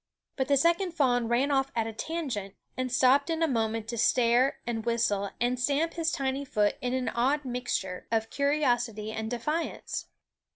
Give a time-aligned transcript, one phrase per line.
[0.35, 3.99] But the second fawn ran off at a tangent, and stopped in a moment to
[3.99, 9.29] stare and whistle and stamp his tiny foot in an odd mixture of curiosity and
[9.29, 10.07] defiance.